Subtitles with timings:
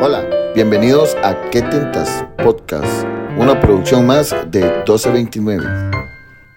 [0.00, 3.04] Hola, bienvenidos a ¿Qué Tintas Podcast?
[3.36, 5.66] Una producción más de 1229.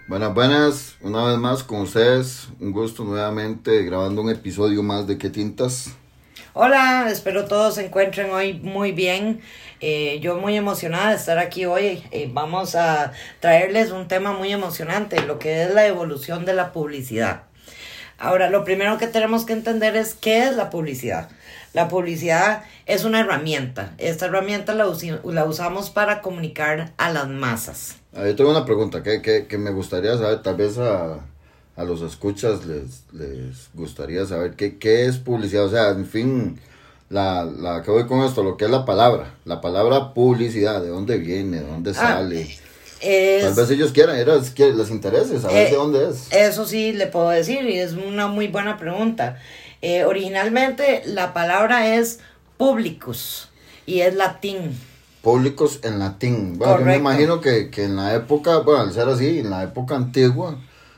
[0.08, 5.18] Buenas, buenas, una vez más con ustedes, un gusto nuevamente grabando un episodio más de
[5.18, 5.90] ¿Qué Tintas?
[6.54, 9.42] Hola, espero todos se encuentren hoy muy bien.
[9.80, 12.04] Eh, yo muy emocionada de estar aquí hoy.
[12.12, 16.71] Eh, vamos a traerles un tema muy emocionante, lo que es la evolución de la
[16.71, 17.46] publicidad.
[18.20, 21.30] Ahora, lo primero que tenemos que entender es qué es la publicidad.
[21.74, 23.94] La publicidad es una herramienta.
[23.98, 24.86] Esta herramienta la,
[25.25, 27.96] la usamos para comunicar a las masas.
[28.14, 31.20] Ah, yo tengo una pregunta que, que, que me gustaría saber, tal vez a,
[31.78, 35.64] a los escuchas les, les gustaría saber qué, qué es publicidad.
[35.64, 36.59] O sea, en fin,
[37.09, 39.36] la, la que voy con esto, lo que es la palabra.
[39.45, 41.62] La palabra publicidad, ¿de dónde viene?
[41.62, 42.58] ¿De dónde ah, sale?
[43.02, 44.16] Tal vez ellos quieran,
[44.53, 46.31] que les interese saber de eh, dónde es.
[46.31, 49.40] Eso sí le puedo decir y es una muy buena pregunta.
[49.81, 52.20] Eh, originalmente la palabra es
[52.58, 53.50] públicos
[53.86, 54.78] y es latín.
[55.22, 56.58] Públicos en latín.
[56.58, 59.96] Bueno, yo me imagino que, en la época, bueno, al ser así, en la época
[59.96, 60.58] antigua,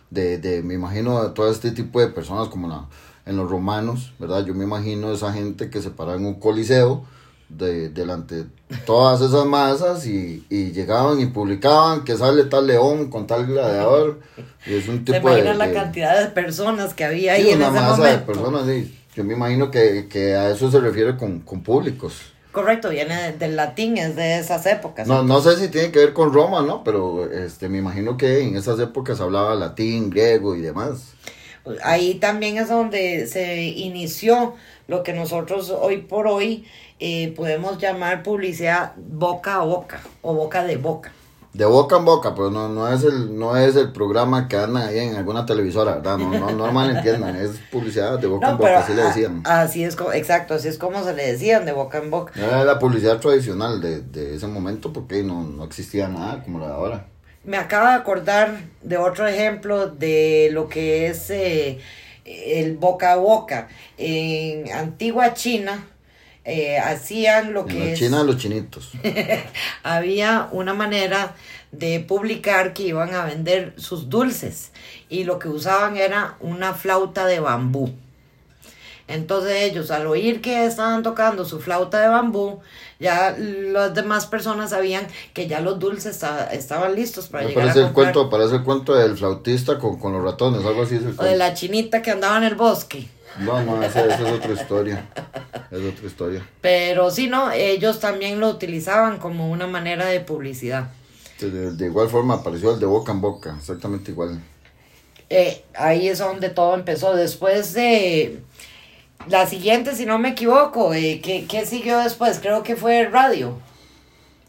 [0.09, 2.85] de, de me imagino todo este tipo de personas como la,
[3.25, 4.45] en los romanos, ¿verdad?
[4.45, 7.05] Yo me imagino esa gente que se paraba en un coliseo
[7.57, 8.45] de, delante de
[8.85, 14.19] todas esas masas y, y, llegaban y publicaban que sale tal león con tal gladiador.
[14.65, 18.03] Y es un tipo de, la cantidad de personas que había ahí en una masa
[18.03, 18.99] de personas, sí.
[19.15, 22.33] Yo me imagino que, que a eso se refiere con, con públicos.
[22.53, 25.07] Correcto, viene del latín, es de esas épocas.
[25.07, 26.83] No, no sé si tiene que ver con Roma, ¿no?
[26.83, 31.13] Pero este, me imagino que en esas épocas hablaba latín, griego y demás.
[31.83, 34.53] Ahí también es donde se inició
[34.87, 36.65] lo que nosotros hoy por hoy
[36.99, 41.13] eh, podemos llamar publicidad boca a boca o boca de boca.
[41.53, 44.87] De boca en boca, pero no, no, es el, no es el programa que anda
[44.87, 46.17] ahí en alguna televisora, ¿verdad?
[46.17, 49.43] No, no, no malentiendan, es publicidad de boca en boca, así le decían.
[49.45, 52.33] Así es, exacto, así es como se le decían, de boca en boca.
[52.35, 56.67] Era la publicidad tradicional de, de ese momento porque no, no existía nada como la
[56.67, 57.12] de ahora.
[57.43, 61.79] Me acabo de acordar de otro ejemplo de lo que es eh,
[62.23, 63.67] el boca a boca.
[63.97, 65.85] En antigua China,
[66.45, 68.91] eh, hacían lo que en China los chinitos.
[69.83, 71.35] había una manera
[71.71, 74.71] de publicar que iban a vender sus dulces
[75.09, 77.93] y lo que usaban era una flauta de bambú.
[79.07, 82.61] Entonces ellos al oír que estaban tocando su flauta de bambú,
[82.99, 87.87] ya las demás personas sabían que ya los dulces estaban listos para llegar parece a
[87.87, 91.35] el cuento Parece el cuento del flautista con, con los ratones, algo así O de
[91.35, 93.09] la chinita que andaba en el bosque.
[93.39, 95.05] No, no, esa, es otra historia.
[95.71, 96.47] Es otra historia.
[96.61, 100.89] Pero sí, no, ellos también lo utilizaban como una manera de publicidad.
[101.39, 104.41] De, igual forma apareció el de boca en boca, exactamente igual.
[105.29, 107.15] Eh, ahí es donde todo empezó.
[107.15, 108.39] Después de
[109.27, 112.39] la siguiente, si no me equivoco, eh, ¿qué, siguió después?
[112.39, 113.57] Creo que fue radio.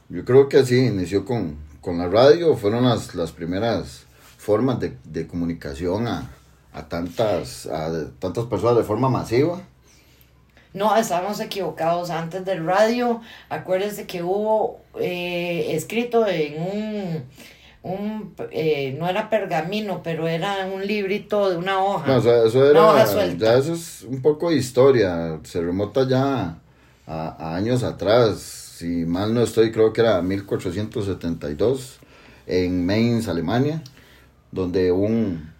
[0.08, 4.04] Yo creo que sí, inició con, con la radio, fueron las, las primeras
[4.36, 6.30] formas de, de comunicación a,
[6.72, 9.62] a tantas, a tantas personas de forma masiva.
[10.74, 12.10] No, estamos equivocados.
[12.10, 17.24] Antes del radio, acuérdense que hubo eh, escrito en un,
[17.84, 22.06] un eh, no era pergamino, pero era un librito de una hoja.
[22.06, 26.56] No, o sea, eso era, ya eso es un poco de historia, se remota ya
[27.06, 31.98] a, años atrás, si mal no estoy, creo que era 1472,
[32.46, 33.82] en Mainz, Alemania,
[34.50, 35.52] donde un,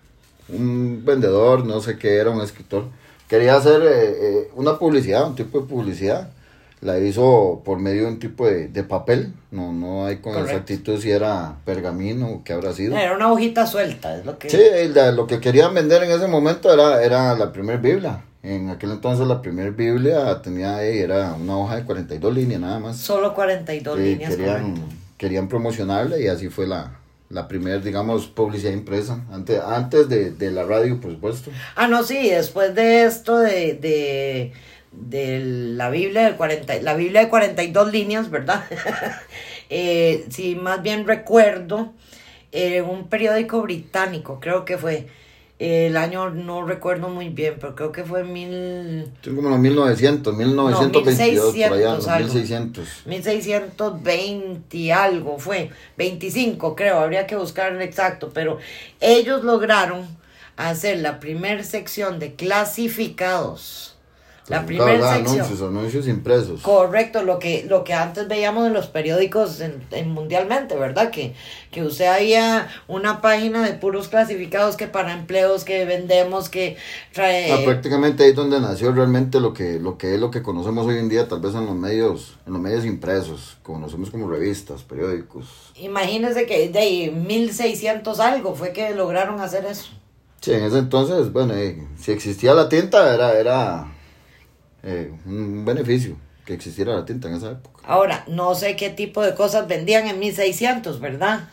[0.49, 2.87] un vendedor, no sé qué era, un escritor,
[3.29, 6.31] quería hacer eh, eh, una publicidad, un tipo de publicidad.
[6.85, 11.11] La hizo por medio de un tipo de, papel, no, no hay con exactitud si
[11.11, 12.97] era pergamino o qué habrá sido.
[12.97, 14.51] Era una hojita suelta, es lo que...
[14.51, 14.59] Sí,
[15.17, 18.21] lo que querían vender en ese momento era, era la primera Biblia.
[18.43, 22.99] En aquel entonces la primera Biblia tenía, era una hoja de 42 líneas nada más.
[22.99, 24.37] Solo 42 líneas.
[24.37, 24.75] Querían,
[25.17, 26.99] querían promocionarla y así fue la,
[27.31, 31.51] la primera, digamos, publicidad impresa, antes, antes de, de, la radio, por supuesto.
[31.75, 34.53] Ah, no, sí, después de esto de, de,
[34.97, 38.65] de la Biblia de 40, la Biblia de 42 líneas, ¿verdad?
[39.71, 41.93] eh, sí, más bien recuerdo,
[42.53, 45.09] eh, un periódico británico, creo que fue,
[45.59, 49.11] el año no recuerdo muy bien, pero creo que fue mil...
[49.23, 52.89] Tengo como los 1900, 1922, por allá, 1600.
[53.07, 58.59] 1620 algo fue, 25 creo, habría que buscar el exacto, pero
[59.01, 60.07] ellos lograron
[60.57, 63.94] hacer la primera sección de clasificados.
[64.49, 65.41] La primera sección.
[65.41, 66.61] Anuncios, anuncios impresos.
[66.61, 71.11] Correcto, lo que, lo que antes veíamos en los periódicos en, mundialmente, ¿verdad?
[71.11, 71.35] Que,
[71.71, 76.77] que usted había una página de puros clasificados que para empleos que vendemos, que
[77.13, 77.53] trae...
[77.53, 80.87] Ah, prácticamente ahí es donde nació realmente lo que, lo que es lo que conocemos
[80.87, 84.83] hoy en día, tal vez en los medios, en los medios impresos, conocemos como revistas,
[84.83, 85.73] periódicos.
[85.77, 89.89] Imagínese que de 1600 algo fue que lograron hacer eso.
[90.43, 93.94] Sí, en ese entonces, bueno, eh, si existía la tinta era, era
[94.85, 97.81] eh, un beneficio que existiera la tinta en esa época.
[97.87, 101.49] Ahora, no sé qué tipo de cosas vendían en 1600, ¿verdad?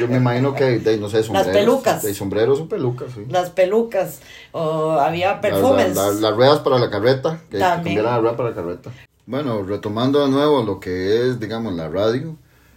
[0.00, 1.46] yo me imagino que, no sé, sombreros.
[1.46, 2.02] Las pelucas.
[2.02, 3.24] De sombreros o pelucas, sí.
[3.28, 4.20] Las pelucas,
[4.52, 5.94] o había perfumes.
[5.94, 8.02] las ruedas para la carreta, que, También.
[8.02, 8.90] la rueda para la carreta.
[9.26, 12.36] Bueno, retomando de nuevo lo que es, digamos, la radio,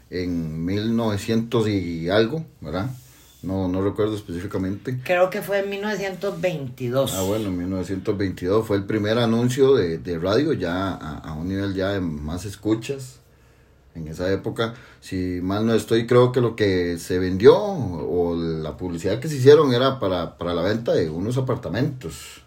[0.10, 2.90] en 1900 y algo, ¿verdad?
[3.42, 5.00] No, no recuerdo específicamente.
[5.04, 7.14] Creo que fue en 1922.
[7.14, 11.74] Ah, bueno, en 1922 fue el primer anuncio de, de radio ya a, un nivel
[11.74, 13.20] ya de más escuchas.
[13.96, 18.78] En esa época, si mal no estoy, creo que lo que se vendió o la
[18.78, 22.44] publicidad que se hicieron era para, para la venta de unos apartamentos.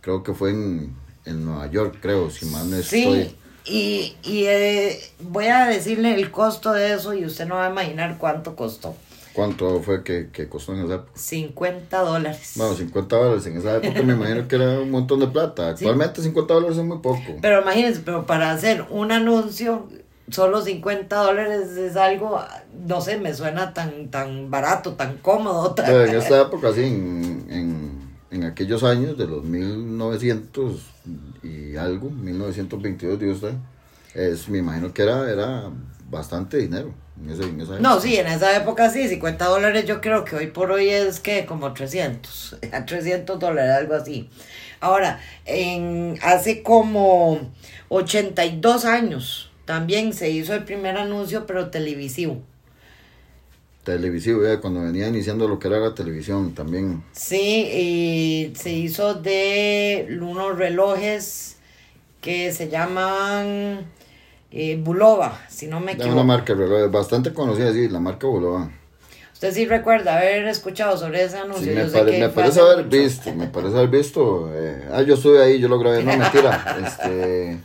[0.00, 0.94] Creo que fue en,
[1.26, 3.24] en Nueva York, creo, si mal no estoy.
[3.24, 3.36] Sí.
[3.66, 7.70] Y, y eh, voy a decirle el costo de eso y usted no va a
[7.70, 8.94] imaginar cuánto costó.
[9.34, 11.10] ¿Cuánto fue que, costó en esa época?
[11.14, 12.52] 50 dólares.
[12.54, 15.70] Bueno, 50 dólares en esa época me imagino que era un montón de plata.
[15.70, 17.36] Actualmente 50 dólares es muy poco.
[17.42, 19.88] Pero imagínense, pero para hacer un anuncio,
[20.30, 22.40] solo 50 dólares es algo,
[22.86, 25.74] no sé, me suena tan, tan barato, tan cómodo.
[25.78, 27.94] en esa época, sí, en,
[28.30, 30.80] en, aquellos años de los 1900
[31.42, 33.54] y algo, 1922, digo usted,
[34.14, 35.70] es, me imagino que era, era
[36.08, 36.94] bastante dinero.
[37.16, 41.20] No, sí, en esa época sí, 50 dólares yo creo que hoy por hoy es
[41.20, 44.28] que como 300, a 300 dólares, algo así.
[44.80, 47.52] Ahora, en, hace como
[47.88, 52.42] 82 años también se hizo el primer anuncio, pero televisivo.
[53.84, 57.04] Televisivo, ya cuando venía iniciando lo que era la televisión también.
[57.12, 57.68] Sí,
[58.52, 61.56] y se hizo de unos relojes
[62.20, 63.86] que se llaman
[64.56, 66.10] eh, Bulova, si no me equivoco.
[66.10, 66.54] Es una marca
[66.88, 68.70] bastante conocida, sí, la marca Bulova.
[69.32, 71.72] Usted sí recuerda haber escuchado sobre ese anuncio.
[71.72, 74.48] Sí, me, parece haber visto, me parece haber visto.
[74.54, 76.78] Eh, ah, yo estuve ahí, yo lo grabé, no mentira.
[76.86, 77.58] este,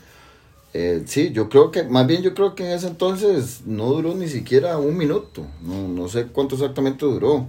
[0.73, 4.15] eh, sí, yo creo que, más bien yo creo que en ese entonces no duró
[4.15, 5.45] ni siquiera un minuto.
[5.61, 7.45] No, no sé cuánto exactamente duró.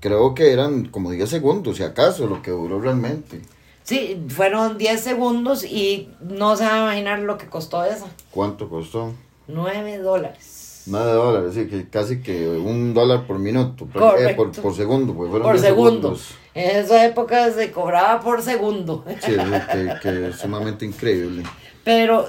[0.00, 3.42] Creo que eran como 10 segundos, si acaso, lo que duró realmente.
[3.82, 8.08] Sí, fueron 10 segundos y no se va a imaginar lo que costó eso.
[8.30, 9.12] ¿Cuánto costó?
[9.48, 10.82] 9 dólares.
[10.86, 13.86] 9 dólares, sí, que casi que un dólar por minuto,
[14.18, 15.14] eh, por, por, segundo.
[15.14, 16.18] Pues por segundo.
[16.54, 19.04] En esa época se cobraba por segundo.
[19.20, 21.42] Sí, que, que es sumamente increíble.
[21.84, 22.28] Pero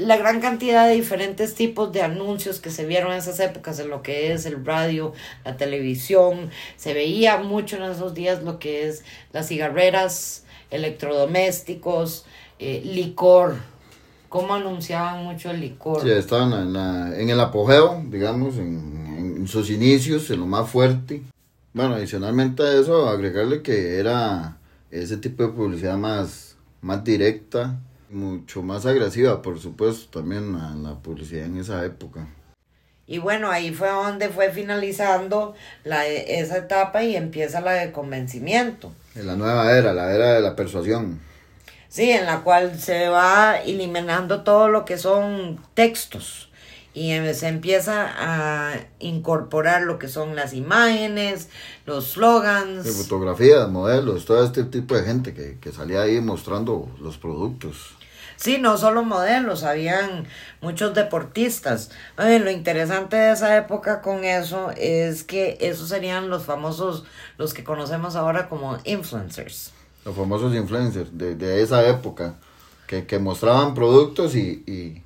[0.00, 3.90] la gran cantidad de diferentes tipos de anuncios que se vieron en esas épocas, en
[3.90, 5.12] lo que es el radio,
[5.44, 12.24] la televisión, se veía mucho en esos días lo que es las cigarreras, electrodomésticos,
[12.58, 13.56] eh, licor.
[14.28, 16.02] ¿Cómo anunciaban mucho el licor?
[16.02, 20.68] Sí, estaban en, la, en el apogeo, digamos, en, en, sus inicios, en lo más
[20.68, 21.22] fuerte.
[21.72, 24.58] Bueno, adicionalmente a eso, agregarle que era
[24.90, 27.78] ese tipo de publicidad más, más directa,
[28.10, 32.28] mucho más agresiva, por supuesto, también la, la publicidad en esa época.
[33.06, 38.92] Y bueno, ahí fue donde fue finalizando la, esa etapa y empieza la de convencimiento.
[39.18, 41.18] En la nueva era, la era de la persuasión.
[41.88, 46.50] Sí, en la cual se va eliminando todo lo que son textos
[46.94, 51.48] y em, se empieza a incorporar lo que son las imágenes,
[51.84, 52.88] los slogans.
[52.88, 57.97] fotografías, modelos, todo este tipo de gente que, que salía ahí mostrando los productos.
[58.38, 60.24] Sí, no solo modelos, habían
[60.60, 61.90] muchos deportistas.
[62.16, 67.04] lo interesante de esa época con eso es que esos serían los famosos,
[67.36, 69.72] los que conocemos ahora como influencers.
[70.04, 72.36] Los famosos influencers de, esa época,
[72.86, 75.02] que, mostraban productos y,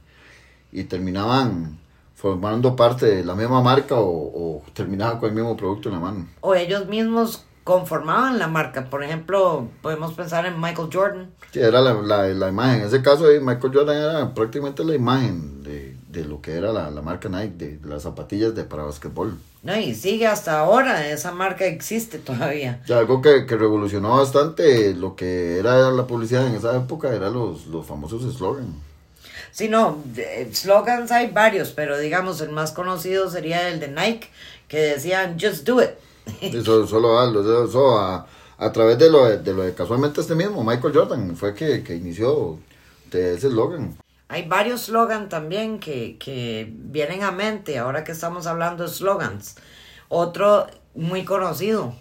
[0.71, 1.79] y, terminaban
[2.15, 6.01] formando parte de la misma marca o, o terminaban con el mismo producto en la
[6.01, 6.29] mano.
[6.43, 8.85] O ellos mismos conformaban la marca.
[8.85, 11.31] Por ejemplo, podemos pensar en Michael Jordan.
[11.53, 12.81] Sí, era la, la, la imagen.
[12.81, 16.91] En ese caso, Michael Jordan era prácticamente la imagen de, de lo que era la,
[16.91, 19.39] la, marca Nike, de las zapatillas de para basquetbol.
[19.63, 22.83] No, y sigue hasta ahora, esa marca existe todavía.
[22.87, 27.33] Y algo que, que revolucionó bastante lo que era la publicidad en esa época eran
[27.33, 28.75] los, los famosos slogans.
[29.53, 30.03] Sí, no,
[30.53, 34.31] slogans hay varios, pero digamos el más conocido sería el de Nike,
[34.67, 35.91] que decían, just do it.
[36.41, 38.27] Eso, solo hazlo, eso a,
[38.59, 41.97] a través de lo de, lo de casualmente este mismo, Michael Jordan, fue que, que
[41.97, 42.59] inició
[43.13, 43.97] ese eslogan.
[44.29, 49.57] Hay varios slogans también que, que vienen a mente ahora que estamos hablando de slogans.
[50.09, 51.95] Otro muy conocido,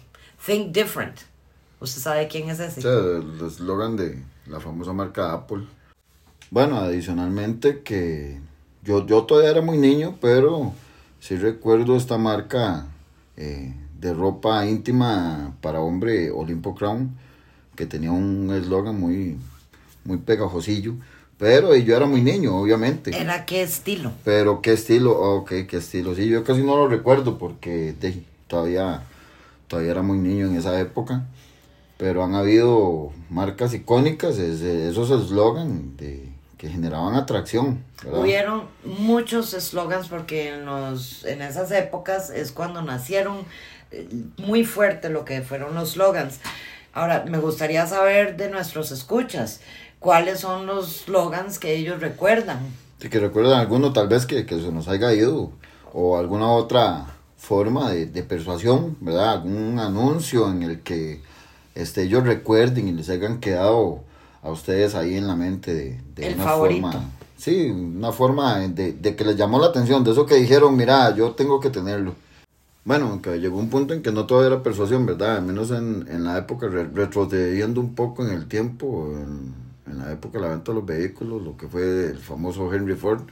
[0.44, 1.18] Think Different.
[1.80, 2.80] ¿Usted sabe quién es ese?
[2.80, 5.66] Sí, el eslogan de la famosa marca Apple.
[6.50, 8.40] Bueno, adicionalmente que
[8.82, 10.72] yo, yo todavía era muy niño, pero
[11.20, 12.86] sí recuerdo esta marca
[13.36, 17.16] eh, de ropa íntima para hombre, Olimpo Crown,
[17.76, 19.38] que tenía un eslogan muy,
[20.04, 20.94] muy pegajosillo.
[21.38, 23.16] Pero yo era muy niño, obviamente.
[23.16, 24.12] ¿Era qué estilo?
[24.24, 26.14] Pero qué estilo, ok, qué estilo.
[26.16, 27.94] Sí, yo casi no lo recuerdo porque
[28.48, 29.04] todavía,
[29.68, 31.24] todavía era muy niño en esa época.
[31.96, 36.28] Pero han habido marcas icónicas, esos eslogan de
[36.58, 37.84] que generaban atracción.
[38.04, 43.44] Hubieron muchos eslogans porque en, los, en esas épocas es cuando nacieron
[44.38, 46.40] muy fuerte lo que fueron los slogans.
[46.92, 49.60] Ahora, me gustaría saber de nuestros escuchas,
[49.98, 52.60] ¿cuáles son los slogans que ellos recuerdan?
[53.00, 55.52] Sí, que recuerdan alguno tal vez que, se nos haya ido
[55.92, 57.06] o alguna otra
[57.36, 59.30] forma de, de, persuasión, ¿verdad?
[59.30, 61.20] Algún anuncio en el que
[61.74, 64.04] este, ellos recuerden y les hayan quedado
[64.42, 67.10] a ustedes ahí en la mente de, de una forma.
[67.36, 71.14] Sí, una forma de, de, que les llamó la atención, de eso que dijeron, mira,
[71.16, 72.14] yo tengo que tenerlo.
[72.84, 75.36] Bueno, que llegó un punto en que no todo era persuasión, ¿verdad?
[75.36, 79.54] Al menos en, en la época, retrocediendo un poco en el tiempo, en,
[79.86, 82.96] en, la época de la venta de los vehículos, lo que fue el famoso Henry
[82.96, 83.22] Ford,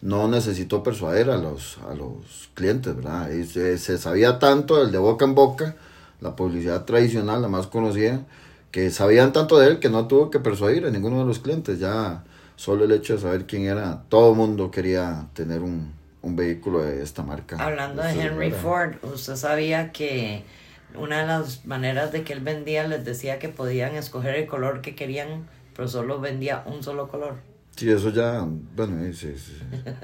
[0.00, 3.30] no necesitó persuadir a los, a los clientes, ¿verdad?
[3.30, 5.76] Y se, se sabía tanto del de boca en boca,
[6.22, 8.24] la publicidad tradicional, la más conocida,
[8.70, 11.78] que sabían tanto de él que no tuvo que persuadir a ninguno de los clientes,
[11.78, 12.24] ya
[12.56, 15.92] solo el hecho de saber quién era, todo el mundo quería tener un,
[16.24, 17.56] un vehículo de esta marca.
[17.58, 20.44] Hablando de Henry Ford, usted sabía que
[20.96, 24.80] una de las maneras de que él vendía les decía que podían escoger el color
[24.80, 27.36] que querían, pero solo vendía un solo color.
[27.76, 29.52] Sí, eso ya, bueno, es, es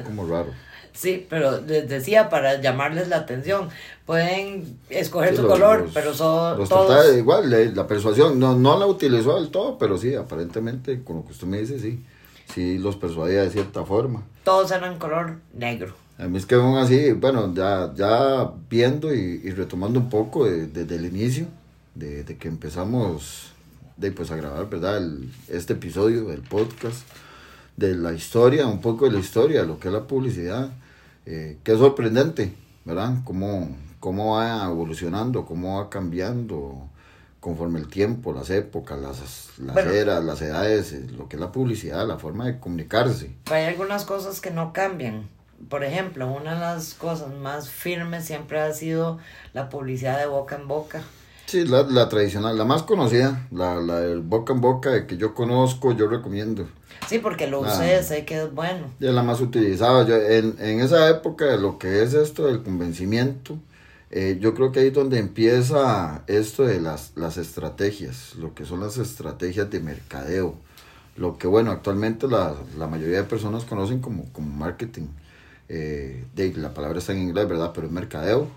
[0.05, 0.51] como raro.
[0.93, 3.69] Sí, pero les decía para llamarles la atención.
[4.07, 7.17] Pueden escoger su color, pero son los todos...
[7.17, 11.31] igual, la persuasión no, no la utilizó del todo, pero sí, aparentemente, con lo que
[11.31, 12.05] usted me dice, sí.
[12.53, 14.25] Sí, los persuadía de cierta forma.
[14.43, 15.95] Todos eran color negro.
[16.21, 20.97] A mí es que aún así, bueno, ya, ya viendo y, retomando un poco desde
[20.97, 21.47] el inicio,
[21.95, 23.53] de, que empezamos
[23.97, 25.01] de, pues, a grabar, ¿verdad?
[25.49, 27.09] este episodio del podcast
[27.79, 30.69] de la historia, un poco de la historia, lo que es la publicidad,
[31.25, 32.53] eh, que es sorprendente,
[32.85, 33.15] ¿verdad?
[33.25, 36.87] Cómo, cómo va evolucionando, cómo va cambiando
[37.41, 41.51] conforme el tiempo, las épocas, las, las eras, las edades, eh, lo que es la
[41.51, 43.31] publicidad, la forma de comunicarse.
[43.51, 45.40] Hay algunas cosas que no cambian.
[45.69, 49.19] Por ejemplo, una de las cosas más firmes siempre ha sido
[49.53, 51.03] la publicidad de boca en boca.
[51.47, 55.35] Sí, la, la tradicional, la más conocida, la, la del boca en boca, que yo
[55.35, 56.69] conozco, yo recomiendo.
[57.09, 58.87] Sí, porque lo usé, sé que es bueno.
[59.01, 60.07] Ya la más utilizada.
[60.07, 63.59] Yo, en, en esa época, lo que es esto del convencimiento,
[64.13, 68.65] eh, yo creo que ahí es donde empieza esto de las, las estrategias, lo que
[68.65, 70.55] son las estrategias de mercadeo.
[71.17, 75.09] Lo que, bueno, actualmente la, la mayoría de personas conocen como, como marketing.
[75.73, 77.71] Eh, de, la palabra está en inglés, ¿verdad?
[77.73, 78.49] Pero es mercadeo,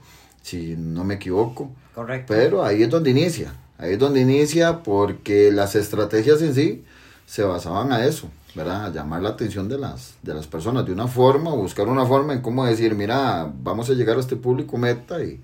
[0.41, 1.69] si no me equivoco.
[1.93, 2.33] Correcto.
[2.33, 3.53] Pero ahí es donde inicia.
[3.77, 6.83] Ahí es donde inicia porque las estrategias en sí
[7.27, 8.85] se basaban a eso, ¿verdad?
[8.85, 12.33] A llamar la atención de las, de las personas de una forma, buscar una forma
[12.33, 15.39] en cómo decir, mira, vamos a llegar a este público meta y,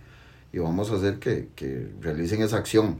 [0.51, 2.99] y vamos a hacer que, que, realicen esa acción,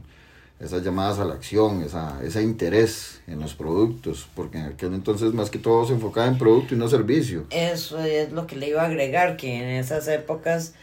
[0.60, 5.32] esas llamadas a la acción, esa, ese interés en los productos, porque en aquel entonces
[5.32, 7.46] más que todo se enfocaba en producto y no servicio.
[7.50, 10.74] Eso es lo que le iba a agregar, que en esas épocas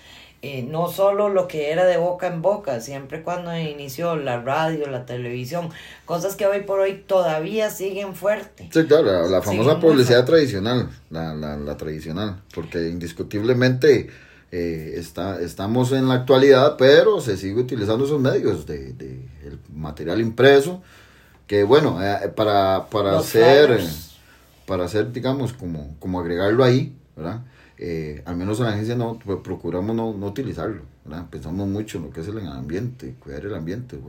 [0.44, 4.88] eh, no solo lo que era de boca en boca, siempre cuando inició la radio,
[4.88, 5.70] la televisión,
[6.06, 8.68] cosas que hoy por hoy todavía siguen fuertes.
[8.72, 14.10] Sí, claro, la, famosa publicidad tradicional, la, la, la, tradicional, porque indiscutiblemente
[14.58, 19.60] eh, está, estamos en la actualidad, pero se sigue utilizando esos medios de, de el
[19.72, 20.82] material impreso,
[21.46, 23.80] que bueno, eh, para, para hacer,
[24.66, 27.42] para hacer, digamos, como, como agregarlo ahí, ¿verdad?
[27.78, 30.82] Eh, al menos en la agencia no pues, procuramos no, no utilizarlo,
[31.30, 34.00] pensamos mucho en lo que es el ambiente, cuidar el ambiente,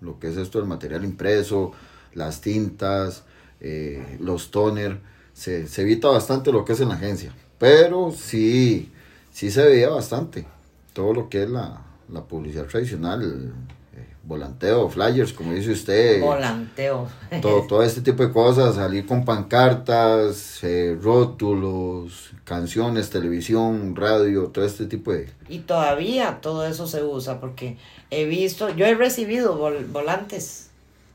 [0.00, 1.72] lo que es esto del material impreso,
[2.14, 3.24] las tintas,
[3.60, 5.00] eh, los toner,
[5.34, 8.90] se, se, evita bastante lo que es en la agencia, pero sí,
[9.38, 10.46] sí se veía bastante
[10.92, 11.80] todo lo que es la,
[12.12, 13.52] la publicidad tradicional,
[13.94, 16.20] eh, volanteo, flyers, como dice usted.
[16.20, 17.06] Volanteo.
[17.40, 24.64] Todo, todo este tipo de cosas, salir con pancartas, eh, rótulos, canciones, televisión, radio, todo
[24.64, 25.28] este tipo de...
[25.48, 27.76] Y todavía todo eso se usa porque
[28.10, 29.56] he visto, yo he recibido
[29.92, 30.67] volantes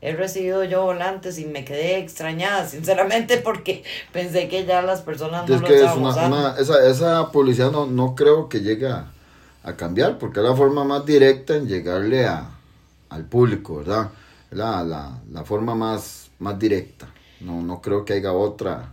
[0.04, 5.48] he recibido yo volantes y me quedé extrañada, sinceramente, porque pensé que ya las personas
[5.48, 6.56] no lo estaban usando.
[6.58, 9.10] esa, esa publicidad no, no creo que llegue a,
[9.78, 12.50] cambiar, porque es la forma más directa en llegarle a,
[13.08, 14.10] al público, ¿verdad?
[14.50, 17.08] La, la, la forma más, más directa.
[17.40, 18.92] No, no creo que haya otra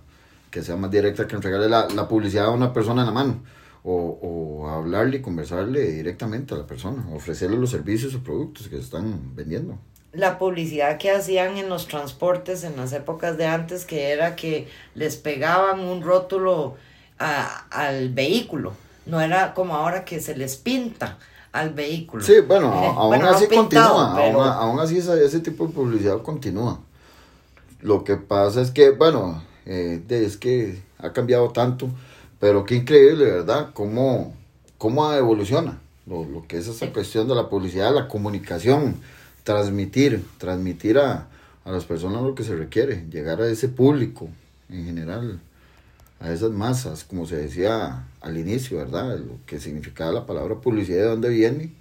[0.49, 3.43] que sea más directa que entregarle la, la publicidad a una persona en la mano.
[3.83, 8.77] O, o hablarle y conversarle directamente a la persona, ofrecerle los servicios o productos que
[8.77, 9.77] se están vendiendo
[10.13, 14.67] la publicidad que hacían en los transportes en las épocas de antes, que era que
[14.93, 16.75] les pegaban un rótulo
[17.17, 18.73] a, al vehículo.
[19.05, 21.17] No era como ahora que se les pinta
[21.51, 22.23] al vehículo.
[22.23, 24.13] Sí, bueno, aún así continúa,
[24.55, 26.79] aún, así ese, tipo de publicidad continúa.
[27.81, 31.89] Lo que pasa es que, bueno, eh, es que ha cambiado tanto,
[32.39, 33.69] pero qué increíble, ¿verdad?
[33.73, 34.35] Cómo,
[34.77, 39.01] cómo evoluciona lo, lo que es esa cuestión de la publicidad, la comunicación
[39.43, 41.27] transmitir, transmitir a,
[41.65, 44.27] las personas lo que se requiere, llegar a ese público
[44.69, 45.39] en general,
[46.19, 49.19] a esas masas, como se decía al inicio, ¿verdad?
[49.19, 51.71] Lo que significaba la palabra publicidad, de dónde viene,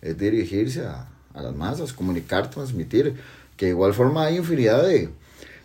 [0.00, 3.14] es dirigirse a, las masas, comunicar, transmitir,
[3.58, 5.10] que de igual forma hay infinidad de,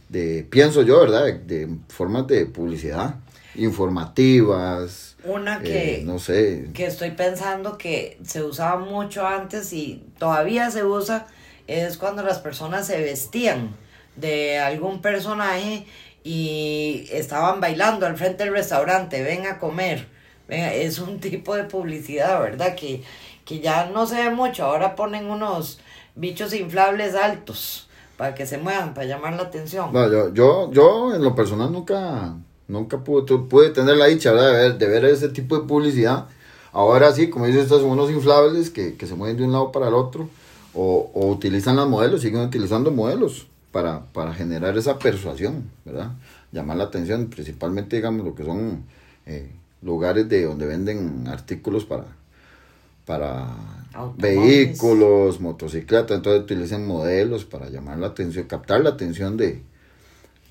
[0.10, 1.34] de pienso yo, ¿verdad?
[1.34, 3.16] De, formas de publicidad,
[3.56, 5.16] informativas.
[5.24, 6.70] Una que, eh, no sé.
[6.74, 11.28] que estoy pensando que se usaba mucho antes y todavía se usa,
[11.68, 13.76] es cuando las personas se vestían
[14.16, 15.86] de algún personaje
[16.24, 20.08] y estaban bailando al frente del restaurante, ven a comer.
[20.48, 22.76] es un tipo de publicidad, ¿verdad?
[22.76, 23.04] Que,
[23.46, 24.66] que ya no se ve mucho.
[24.66, 25.80] Ahora ponen unos
[26.16, 29.92] bichos inflables altos para que se muevan, para llamar la atención.
[29.92, 32.36] No, yo, yo, yo en lo personal nunca,
[32.72, 36.28] nunca pude, pude tener la dicha de ver, de ver ese tipo de publicidad.
[36.72, 39.72] Ahora sí, como dices, estos son unos inflables que, que se mueven de un lado
[39.72, 40.30] para el otro
[40.74, 46.12] o, o utilizan las modelos, siguen utilizando modelos para, para generar esa persuasión, ¿verdad?
[46.52, 48.84] Llamar la atención, principalmente, digamos, lo que son
[49.26, 49.52] eh,
[49.82, 52.06] lugares de donde venden artículos para,
[53.06, 53.48] para
[54.18, 59.62] vehículos, motocicletas, entonces utilizan modelos para llamar la atención, captar la atención de,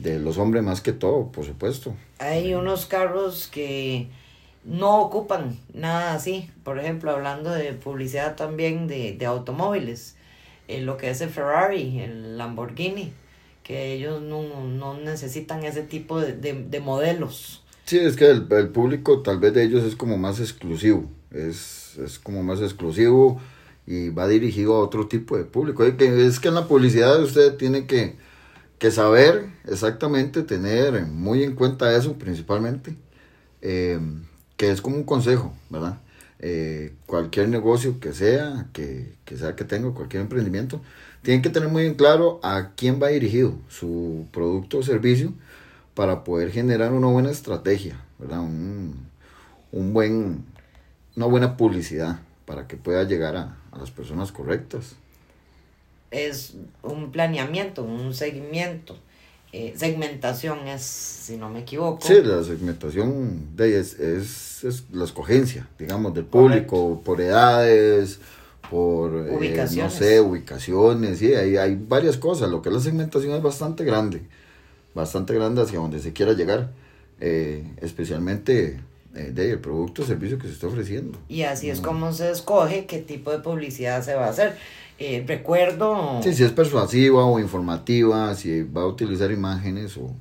[0.02, 1.95] de los hombres más que todo, por supuesto.
[2.19, 4.09] Hay unos carros que
[4.64, 6.50] no ocupan nada así.
[6.64, 10.17] Por ejemplo, hablando de publicidad también de, de automóviles,
[10.69, 13.13] eh, lo que es el Ferrari, el Lamborghini,
[13.63, 17.63] que ellos no, no necesitan ese tipo de, de, modelos.
[17.84, 21.99] Sí, es que el, el, público tal vez de ellos es como más exclusivo, es,
[21.99, 23.41] es como más exclusivo
[23.86, 25.84] y va dirigido a otro tipo de público.
[25.84, 28.17] Es que, es que en la publicidad usted tiene que,
[28.80, 32.97] que saber exactamente, tener muy en cuenta eso principalmente.
[33.62, 34.00] Eh,
[34.60, 36.00] que es como un consejo, ¿verdad?
[36.38, 40.82] Eh, cualquier negocio que sea, que, sea que tenga, cualquier emprendimiento,
[41.23, 45.32] tienen que tener muy en claro a quién va dirigido su producto o servicio
[45.95, 48.40] para poder generar una buena estrategia, ¿verdad?
[48.40, 48.95] Un,
[49.73, 50.45] buen,
[51.16, 54.95] una buena publicidad para que pueda llegar a, a las personas correctas.
[56.10, 58.96] Es un planeamiento, un seguimiento
[59.52, 62.06] eh, segmentación es, si no me equivoco.
[62.06, 68.20] Sí, la segmentación de es, es, es la escogencia, digamos, del público, por edades,
[68.70, 69.94] por, ubicaciones.
[69.96, 72.49] Eh, no sé, ubicaciones, sí, hay, hay varias cosas.
[72.49, 74.23] Lo que es la segmentación es bastante grande,
[74.94, 76.70] bastante grande hacia donde se quiera llegar,
[77.20, 78.78] eh, especialmente
[79.12, 81.18] de el producto o servicio que se está ofreciendo.
[81.28, 84.56] Y así es como se escoge qué tipo de publicidad se va a hacer.
[85.02, 86.21] Eh, recuerdo...
[86.23, 90.15] Sí, si es persuasiva o informativa, si va a utilizar imágenes o,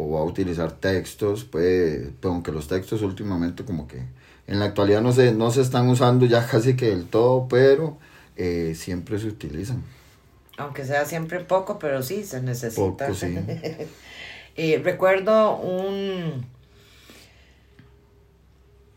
[0.00, 4.00] va a utilizar textos, pues, aunque los textos últimamente como que
[4.46, 7.98] en la actualidad no se, no se están usando ya casi que del todo, pero
[8.36, 9.82] eh, siempre se utilizan.
[10.58, 13.06] Aunque sea siempre poco, pero sí se necesita.
[13.08, 13.36] Poco, sí.
[14.60, 16.44] Eh, recuerdo un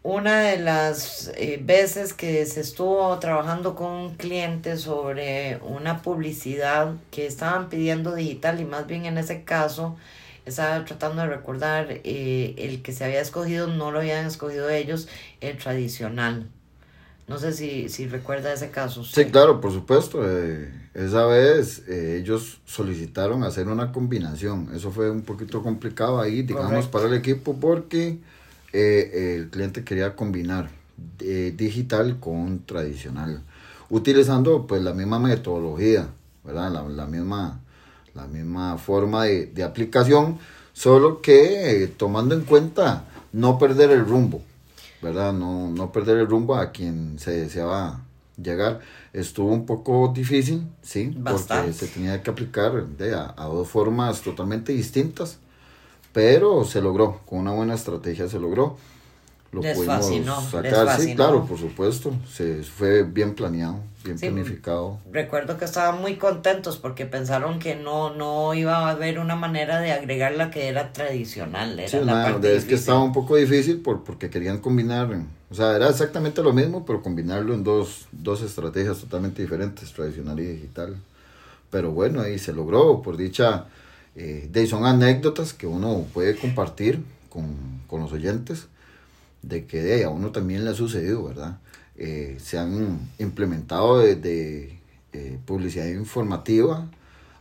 [0.04, 6.96] una de las eh, veces que se estuvo trabajando con un cliente sobre una publicidad
[7.12, 9.96] que estaban pidiendo digital y más bien en ese caso
[10.46, 15.08] estaba tratando de recordar eh, el que se había escogido, no lo habían escogido ellos,
[15.40, 16.48] el tradicional.
[17.28, 19.06] No sé si, si recuerda ese caso.
[19.06, 20.20] Sí, claro, por supuesto.
[20.28, 24.70] Eh, esa vez ellos solicitaron hacer una combinación.
[24.76, 28.20] Eso fue un poquito complicado ahí, digamos, para el equipo porque
[28.74, 30.70] eh, el cliente quería combinar
[31.20, 33.42] eh, digital con tradicional.
[33.90, 36.08] utilizando pues la misma metodología,
[36.46, 36.72] ¿verdad?
[36.90, 37.60] La, misma,
[38.14, 40.40] la misma forma de, aplicación,
[40.74, 43.04] solo que eh, tomando en cuenta
[43.34, 44.42] no perder el rumbo,
[45.02, 45.34] ¿verdad?
[45.34, 48.02] No, no perder el rumbo a quien se deseaba
[48.42, 48.80] llegar.
[49.14, 54.72] Estuvo un poco difícil, sí, porque se tenía que aplicar de, a, dos formas totalmente
[54.72, 55.38] distintas,
[56.14, 58.78] pero se logró, con una buena estrategia se logró.
[59.52, 65.00] Lo pudimos sacar, sí, claro, por supuesto, se fue bien planeado, bien planificado.
[65.12, 69.82] Recuerdo que estaban muy contentos porque pensaron que no, no iba a haber una manera
[69.82, 71.78] de agregar la que era tradicional.
[71.78, 75.10] Era sí, la es que estaba un poco difícil por, porque querían combinar
[75.52, 80.40] o sea, era exactamente lo mismo, pero combinarlo en dos, dos estrategias totalmente diferentes, tradicional
[80.40, 80.96] y digital.
[81.70, 83.66] Pero bueno, ahí se logró, por dicha,
[84.16, 88.68] eh, de, son anécdotas que uno puede compartir con, con los oyentes,
[89.42, 91.58] de que de, a uno también le ha sucedido, ¿verdad?
[91.98, 94.80] Eh, se han implementado desde
[95.14, 96.88] eh, publicidad informativa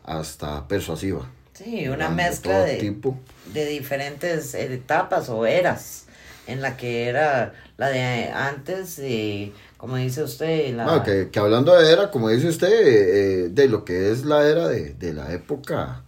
[0.04, 1.28] hasta persuasiva.
[1.54, 3.18] Sí, una mezcla de, tipo.
[3.52, 6.06] de diferentes etapas o eras
[6.46, 10.74] en la que era la de antes, y como dice usted.
[10.74, 11.02] La...
[11.02, 15.12] que, hablando de era, como dice usted, eh, de lo que es la era de,
[15.12, 16.02] la época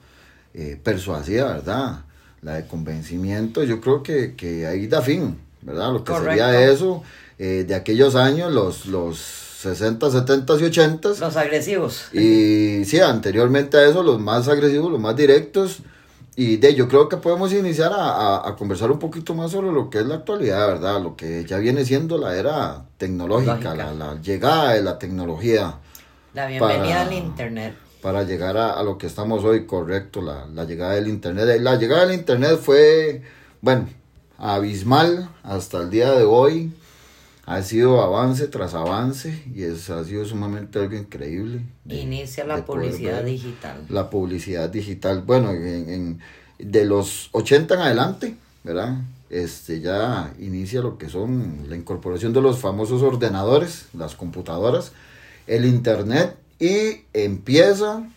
[0.54, 2.00] eh, persuasiva, ¿verdad?
[2.42, 5.92] La de convencimiento, yo creo que, ahí da fin, ¿verdad?
[5.92, 7.02] Lo que sería eso,
[7.38, 11.08] eh, de aquellos años, los, los 60, 70 y 80.
[11.08, 12.12] Los agresivos.
[12.12, 15.82] Y sí, anteriormente a eso, los más agresivos, los más directos
[16.34, 19.90] y de yo creo que podemos iniciar a, a, conversar un poquito más sobre lo
[19.90, 21.02] que es la actualidad, ¿verdad?
[21.02, 25.74] Lo que ya viene siendo la era tecnológica, la, la, llegada de la tecnología.
[26.32, 27.74] La bienvenida al Internet.
[28.02, 31.60] Para llegar a, a, lo que estamos hoy, correcto, la, la llegada del Internet.
[31.60, 33.22] La llegada del Internet fue,
[33.60, 33.88] bueno,
[34.38, 36.72] abismal hasta el día de hoy
[37.44, 41.62] ha sido avance tras avance y es, ha sido sumamente algo increíble.
[41.88, 43.84] Inicia la publicidad digital.
[43.88, 46.20] La publicidad digital, bueno, en,
[46.58, 48.96] de los 80 en adelante, ¿verdad?
[49.28, 54.92] Este, ya inicia lo que son la incorporación de los famosos ordenadores, las computadoras,
[55.46, 58.08] el internet y empieza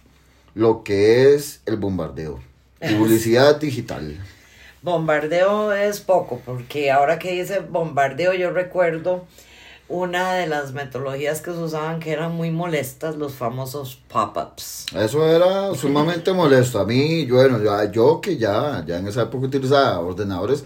[0.54, 2.40] lo que es el bombardeo,
[2.80, 4.24] publicidad digital.
[4.84, 9.26] Bombardeo es poco, porque ahora que dice bombardeo yo recuerdo
[9.88, 14.86] una de las metodologías que se usaban que eran muy molestas, los famosos pop-ups.
[14.96, 16.80] Eso era sumamente molesto.
[16.80, 20.66] A mí, yo, bueno, yo que ya, ya en esa época utilizaba ordenadores,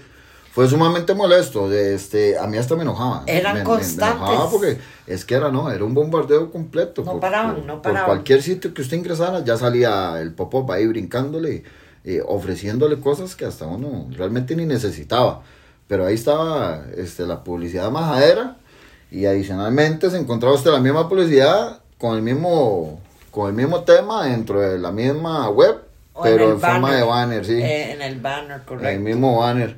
[0.51, 1.71] fue sumamente molesto.
[1.71, 3.23] Este, a mí hasta me enojaba.
[3.27, 4.19] Eran constantes.
[4.19, 7.03] Me enojaba porque es que era, no, era un bombardeo completo.
[7.03, 8.05] No paraban, no paraban.
[8.05, 11.63] Por cualquier sitio que usted ingresara, ya salía el pop-up ahí brincándole.
[12.05, 15.41] Eh, ofreciéndole cosas que hasta uno realmente ni necesitaba.
[15.87, 18.55] Pero ahí estaba este, la publicidad majadera
[19.11, 24.25] y adicionalmente se encontraba usted la misma publicidad con el mismo, con el mismo tema
[24.25, 25.81] dentro de la misma web,
[26.23, 27.61] pero en, forma de banner, sí.
[27.61, 28.87] Eh, en el banner, correcto.
[28.87, 29.75] el mismo banner.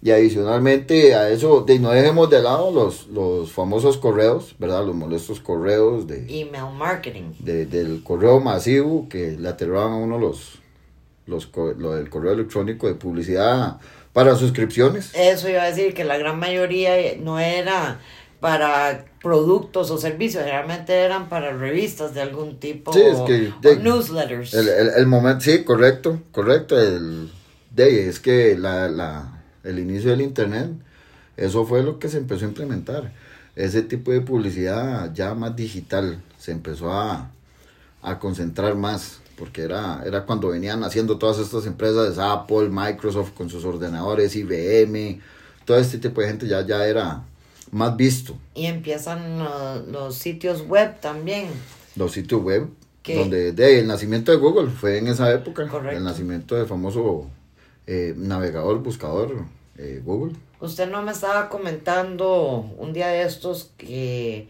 [0.00, 4.86] Y adicionalmente a eso, de, no dejemos de lado los, los famosos correos, ¿verdad?
[4.86, 6.18] Los molestos correos de...
[6.28, 7.32] Email marketing.
[7.40, 10.60] De, del correo masivo que le aterraban a uno los,
[11.26, 13.78] los, lo del correo electrónico de publicidad
[14.12, 15.10] para suscripciones.
[15.14, 17.98] Eso iba a decir que la gran mayoría no era
[18.40, 24.54] para productos o servicios, realmente eran para revistas de algún tipo sí, es que, newsletters.
[24.54, 26.80] El, el, momento, sí, correcto, correcto.
[26.80, 27.30] El,
[27.70, 29.37] de, es que la, la,
[29.68, 30.70] el inicio del Internet,
[31.36, 33.12] eso fue lo que se empezó a implementar.
[33.54, 37.30] Ese tipo de publicidad ya más digital se empezó a,
[38.02, 43.48] a concentrar más porque era, era cuando venían haciendo todas estas empresas, Apple, Microsoft con
[43.48, 45.20] sus ordenadores, IBM,
[45.64, 47.22] todo este tipo de gente ya, ya era
[47.70, 48.36] más visto.
[48.54, 49.38] Y empiezan
[49.92, 51.46] los sitios web también.
[51.94, 52.68] Los sitios web,
[53.04, 57.26] donde de, el nacimiento de Google fue en esa época, el nacimiento del famoso
[57.86, 59.44] eh, navegador, buscador
[59.78, 60.34] eh, Google.
[60.60, 64.48] Usted no me estaba comentando un día de estos que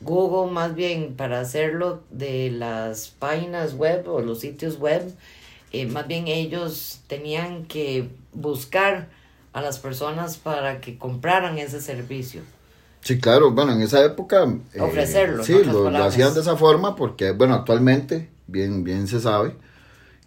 [0.00, 5.14] Google más bien para hacerlo de las páginas web o los sitios web,
[5.72, 9.08] eh, más bien ellos tenían que buscar
[9.52, 12.42] a las personas para que compraran ese servicio.
[13.02, 14.44] Sí, claro, bueno, en esa época...
[14.74, 15.44] Eh, Ofrecerlo.
[15.44, 19.54] Sí, lo, hacían de esa forma porque, bueno, actualmente, bien, bien se sabe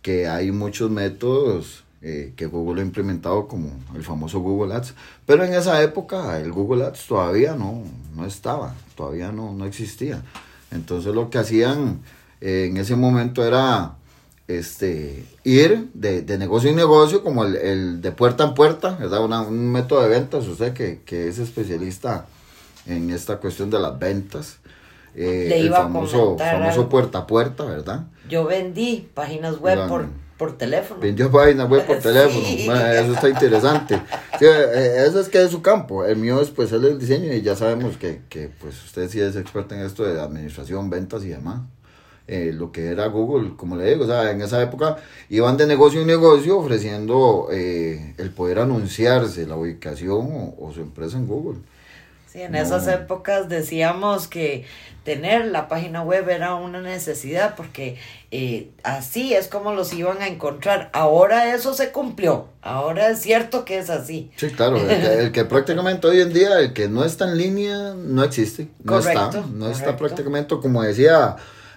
[0.02, 4.94] que hay muchos métodos eh, que Google ha implementado como el famoso Google Ads.
[5.26, 10.22] Pero en esa época el Google Ads todavía no, no estaba, todavía no, no existía.
[10.70, 12.02] Entonces lo que hacían
[12.42, 13.96] eh, en ese momento era
[14.48, 19.24] este, ir de, de negocio en negocio, como el, el, de puerta en puerta, ¿verdad?
[19.48, 22.26] un método de ventas, usted que, que es especialista
[22.86, 24.58] en esta cuestión de las ventas.
[25.16, 28.08] eh, Le el iba a famoso, comentar famoso puerta a puerta, ¿verdad?
[28.28, 31.00] Yo vendí páginas web por, por teléfono.
[31.00, 32.04] Vendió páginas web por Sí.
[32.04, 32.46] teléfono.
[32.48, 34.02] Eso está interesante.
[34.40, 36.04] Sí, eh, eso es que es su campo.
[36.06, 39.20] El mío es pues es el diseño y ya sabemos que, que pues usted sí
[39.22, 41.62] es experto en esto de administración, ventas y demás.
[42.26, 44.96] Eh, lo que era Google, como le digo, o sea, en esa época
[45.30, 50.80] iban de negocio en negocio ofreciendo eh, el poder anunciarse, la ubicación o, o su
[50.80, 51.60] empresa en Google.
[52.34, 52.94] Sí, en esas No.
[52.94, 54.66] épocas decíamos que
[55.04, 57.98] tener la página web era una necesidad porque
[58.32, 60.90] eh, así es como los iban a encontrar.
[60.94, 62.48] Ahora eso se cumplió.
[62.64, 64.32] Ahora es cierto que es así.
[64.36, 67.38] Sí, claro, el que, el que prácticamente hoy en día, el que no está en
[67.38, 68.68] línea, no existe.
[68.84, 69.98] No está, Correcto, no está correcto.
[70.04, 71.36] prácticamente, como decía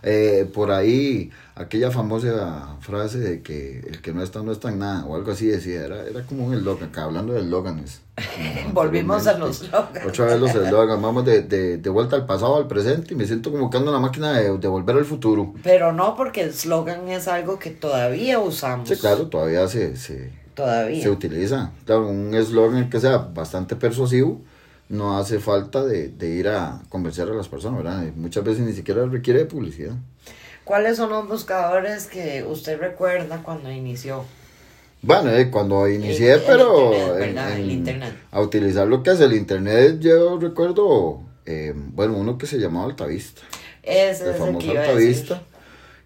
[0.09, 4.79] eh, por ahí aquella famosa frase de que el que no está, no está en
[4.79, 8.03] nada, o algo así decía, era, era como un eslogan, acá hablando de eslóganes.
[8.73, 10.07] Volvimos a los slogans.
[10.07, 13.27] Otra vez los eslóganes, vamos de, de, de vuelta al pasado al presente y me
[13.27, 15.55] siento como que ando en la máquina de, de volver al futuro.
[15.65, 18.89] Pero no porque el slogan es algo que todavía usamos.
[18.89, 21.03] Sí, claro, todavía se, se, Todavía.
[21.03, 21.73] se utiliza.
[21.85, 24.41] Claro, un eslogan que sea bastante persuasivo,
[24.89, 28.05] no hace falta de, de ir a convencer a las personas, ¿verdad?
[28.07, 29.95] Y muchas veces ni siquiera requiere de publicidad.
[30.65, 34.25] ¿Cuáles son los buscadores que usted recuerda cuando inició?
[35.03, 37.61] Bueno, eh, cuando inicié, El- el pero internet, en-.
[37.63, 38.15] El internet.
[38.33, 42.87] a utilizar lo que es el internet, yo recuerdo, eh, bueno, uno que se llamaba
[42.87, 43.43] Altavista,
[43.83, 44.89] Ese el es el famoso que a decir.
[45.31, 45.43] Altavista.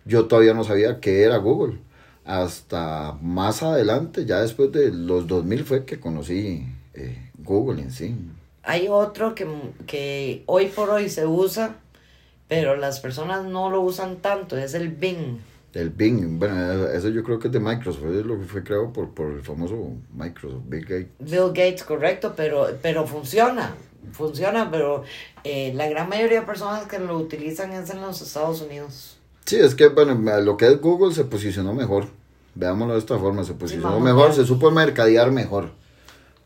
[0.05, 1.79] Yo todavía no sabía qué era Google.
[2.25, 8.15] Hasta más adelante, ya después de los 2000 fue que conocí eh, Google en sí.
[8.63, 9.47] Hay otro que,
[9.87, 11.77] que hoy por hoy se usa,
[12.49, 15.39] pero las personas no lo usan tanto, es el Bing.
[15.73, 18.93] El Bing, bueno, eso yo creo que es de Microsoft, es lo que fue creado
[18.93, 21.09] por, por el famoso Microsoft, Bill Gates.
[21.21, 23.77] Bill Gates, correcto, pero, pero funciona,
[24.13, 25.05] funciona, pero
[25.45, 29.17] eh, la gran mayoría de personas que lo utilizan es en los Estados Unidos.
[29.47, 32.07] Sí, es que, bueno, lo que es Google se posicionó mejor,
[32.57, 34.35] veámoslo de esta forma, se posicionó mejor, bien.
[34.35, 35.71] se supo mercadear mejor,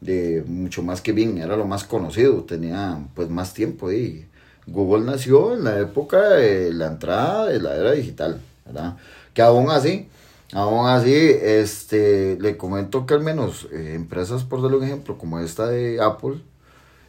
[0.05, 4.27] de mucho más que Bing, era lo más conocido, tenía pues más tiempo y
[4.67, 8.97] Google nació en la época de la entrada de la era digital, ¿verdad?
[9.33, 10.09] Que aún así,
[10.53, 15.39] aún así, este, le comento que al menos eh, empresas, por darle un ejemplo, como
[15.39, 16.37] esta de Apple,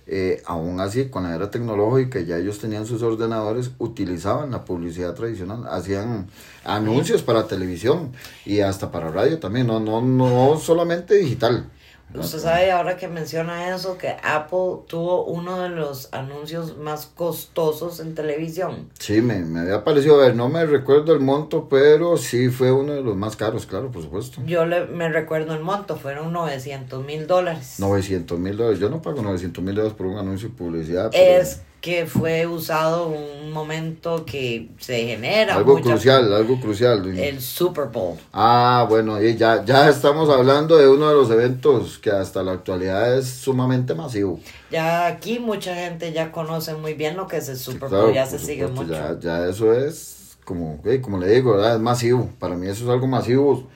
[0.08, 5.15] eh, aún así, con la era tecnológica, ya ellos tenían sus ordenadores, utilizaban la publicidad
[5.15, 6.27] tradicional, hacían
[6.63, 8.12] anuncios para televisión
[8.45, 11.69] y hasta para radio también, no, no, no solamente digital.
[12.13, 17.99] Usted sabe ahora que menciona eso que Apple tuvo uno de los anuncios más costosos
[17.99, 18.89] en televisión.
[18.99, 22.93] Sí, me, me había parecido ver, no me recuerdo el monto, pero sí fue uno
[22.93, 24.41] de los más caros, claro, por supuesto.
[24.45, 27.75] Yo le, me recuerdo el monto, fueron 900 mil dólares.
[27.79, 31.09] 900 mil dólares, yo no pago 900 mil dólares por un anuncio de publicidad.
[31.11, 37.05] pero Es que fue usado un momento que se genera algo mucha- crucial, algo crucial.
[37.17, 38.17] el Super Bowl.
[38.33, 42.53] Ah, bueno, y ya, ya estamos hablando de uno de los eventos que hasta la
[42.53, 44.39] actualidad es sumamente masivo.
[44.71, 48.05] Ya aquí mucha gente ya conoce muy bien lo que es el Sí, Super claro,
[48.05, 48.91] Bowl, ya se sigue mucho.
[48.91, 51.75] Ya, ya eso es, como, como le digo, ¿verdad?
[51.75, 52.29] es masivo.
[52.39, 53.67] Para mí eso es algo masivo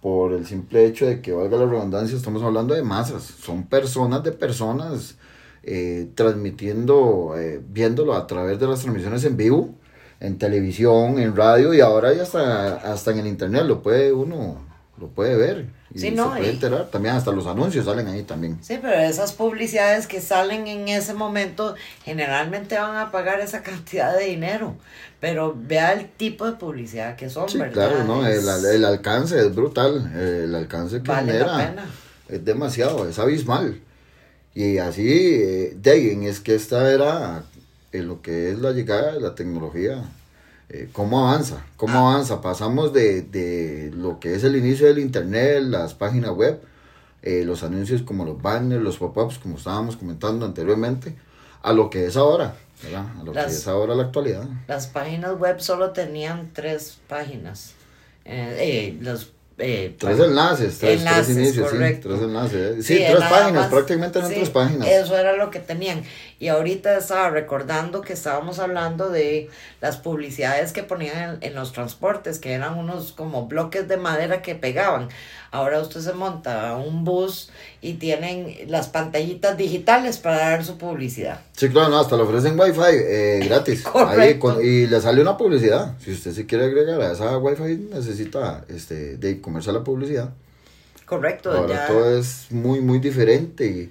[0.00, 3.24] por el simple hecho de que, valga la redundancia, estamos hablando de masas.
[3.44, 5.16] Son personas de personas
[5.62, 9.74] eh, transmitiendo, eh, viéndolo a través de las transmisiones en vivo,
[10.20, 14.64] en televisión, en radio y ahora ya hasta, hasta en el internet lo puede uno,
[14.98, 15.66] lo puede ver.
[15.94, 16.88] Y Sí, se no, puede y- enterar.
[16.90, 18.58] También hasta los anuncios salen ahí también.
[18.60, 24.16] Sí, pero esas publicidades que salen en ese momento generalmente van a pagar esa cantidad
[24.18, 24.74] de dinero.
[25.20, 27.72] Pero vea el tipo de publicidad que son, Sí, ¿verdad?
[27.90, 28.26] claro, ¿no?
[28.26, 30.12] El, Es- el alcance es brutal.
[30.14, 31.86] El alcance que Vale la genera pena.
[32.28, 33.80] es demasiado, es abismal.
[34.54, 37.44] Y así, eh, de ahí, en es que esta era
[37.92, 40.02] en lo que es la llegada de la tecnología.
[40.70, 41.64] eh, ¿Cómo avanza?
[41.78, 42.12] ¿Cómo Ah.
[42.12, 42.42] avanza?
[42.42, 46.60] Pasamos de, de lo que es el inicio del internet, las páginas web,
[47.22, 51.14] eh, los anuncios como los banners, los pop-ups, como estábamos comentando anteriormente,
[51.62, 53.06] a lo que es ahora, ¿verdad?
[53.18, 54.46] A lo Las- que es ahora la actualidad.
[54.66, 57.72] Las páginas web solo tenían tres páginas.
[58.26, 62.08] Eh, eh, los, eh, Tres pá- enlaces, tres, Enlaces, tres inicios, correcto.
[62.08, 62.86] sí, tres enlaces.
[62.86, 63.66] Sí, Sí, tres páginas, más.
[63.70, 64.88] prácticamente eran Sí, tres páginas.
[64.88, 66.02] Eso era lo que tenían.
[66.40, 71.72] Y ahorita estaba recordando que estábamos hablando de las publicidades que ponían en, en los
[71.72, 75.08] transportes, que eran unos como bloques de madera que pegaban.
[75.50, 80.76] Ahora usted se monta a un bus y tienen las pantallitas digitales para dar su
[80.76, 81.40] publicidad.
[81.56, 83.82] Sí, claro, no, hasta le ofrecen wifi eh, gratis.
[83.92, 84.20] Correcto.
[84.20, 85.94] Ahí con- y le sale una publicidad.
[86.04, 90.30] Si usted se quiere agregar a esa wifi, necesita este, de comerse la publicidad.
[91.06, 91.50] Correcto.
[91.52, 93.66] Ahora ya- todo es muy, muy diferente.
[93.66, 93.90] Y,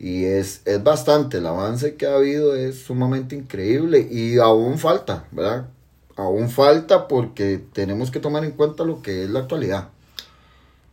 [0.00, 5.24] Y es, es bastante, el avance que ha habido es sumamente increíble y aún falta,
[5.32, 5.66] ¿verdad?
[6.14, 9.88] Aún falta porque tenemos que tomar en cuenta lo que es la actualidad,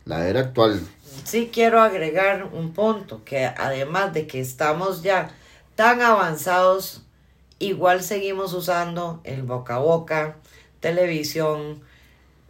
[0.06, 0.80] la era actual.
[1.24, 5.30] Sí quiero agregar un punto, que además de que estamos ya
[5.76, 7.02] tan avanzados,
[7.60, 10.36] igual seguimos usando el boca a boca,
[10.80, 11.80] televisión,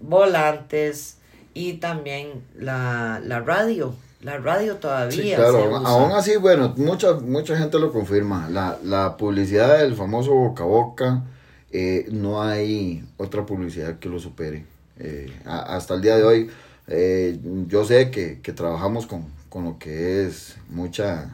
[0.00, 1.18] volantes
[1.56, 3.94] y también la, la radio.
[4.20, 5.22] La radio todavía.
[5.22, 8.48] Sí, claro, aún así, bueno, mucha, mucha gente lo confirma.
[8.50, 11.22] La, la publicidad del famoso boca a boca,
[11.70, 14.64] eh, no hay otra publicidad que lo supere.
[14.98, 16.50] Eh, hasta el día de hoy,
[16.88, 17.38] eh,
[17.68, 21.30] yo sé que, que trabajamos con, con, lo que es mucha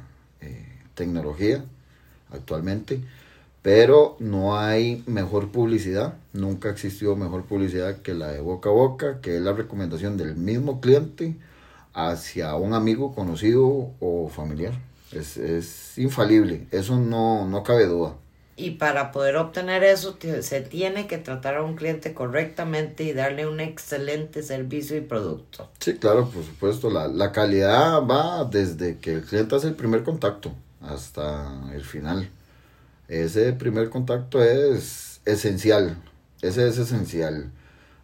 [0.95, 1.65] tecnología
[2.31, 3.01] actualmente,
[3.63, 8.73] pero no hay mejor publicidad, nunca ha existido mejor publicidad que la de boca a
[8.73, 11.37] boca, que es la recomendación del mismo cliente
[11.95, 14.73] hacia un amigo conocido o familiar.
[15.13, 18.15] Es, es infalible, eso no, no cabe duda.
[18.57, 23.47] Y para poder obtener eso se tiene que tratar a un cliente correctamente y darle
[23.47, 25.71] un excelente servicio y producto.
[25.81, 26.91] Sí, claro, por supuesto.
[26.91, 32.29] La, la calidad va desde que el cliente hace el primer contacto hasta el final.
[33.09, 35.97] Ese primer contacto es esencial.
[36.41, 37.53] Ese es esencial.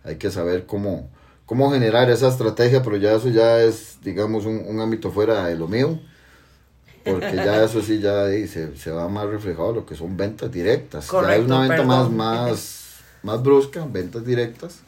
[0.04, 1.11] Hay que saber cómo,
[1.46, 5.56] cómo generar esa estrategia, pero ya eso ya es, digamos, un, un ámbito fuera de
[5.56, 5.98] lo mío,
[7.04, 11.06] porque ya eso sí ya se, se, va más reflejado lo que son ventas directas.
[11.06, 12.87] Correcto, ya hay una venta más, más,
[13.22, 14.80] más brusca, ventas directas,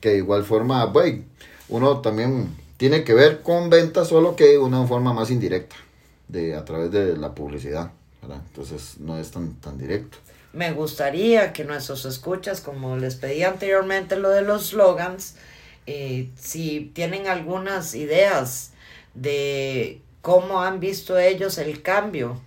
[0.00, 1.24] que de igual forma, bueno,
[1.68, 5.76] uno también tiene que ver con ventas, solo que de una forma más indirecta,
[6.28, 7.92] de, a través de la publicidad,
[8.22, 8.42] ¿verdad?
[8.48, 10.18] Entonces no es tan, tan directo.
[10.52, 15.34] Me gustaría que nuestros escuchas, como les pedí anteriormente lo de los slogans,
[15.86, 18.72] eh, si tienen algunas ideas
[19.14, 22.40] de cómo han visto ellos el cambio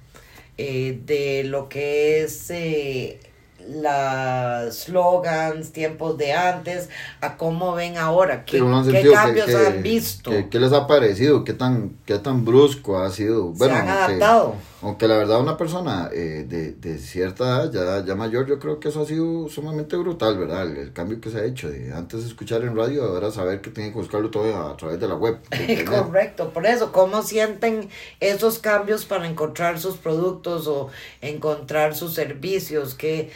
[0.57, 3.19] eh, de lo que es eh,
[3.67, 10.31] las slogans, tiempos de antes, a cómo ven ahora, qué, cambios han visto.
[10.49, 11.43] ¿Qué les ha parecido?
[11.43, 13.47] ¿Qué tan, qué tan brusco ha sido?
[13.47, 14.55] Bueno, Se han adaptado.
[14.85, 18.79] Aunque la verdad una persona eh, de, de, cierta edad, ya, ya mayor, yo creo
[18.79, 20.61] que eso ha sido sumamente brutal, ¿verdad?
[20.77, 23.93] El, cambio que se ha hecho de antes escuchar en radio, ahora saber que tienen
[23.93, 25.39] que buscarlo todo a, través de la web.
[25.89, 32.93] Correcto, por eso, ¿cómo sienten esos cambios para encontrar sus productos o encontrar sus servicios?
[32.93, 33.31] que